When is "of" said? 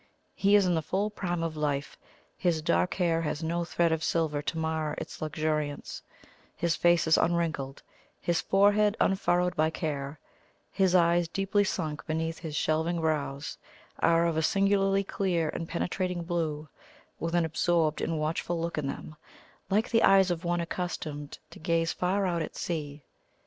1.43-1.55, 3.91-4.03, 14.25-14.37, 20.31-20.43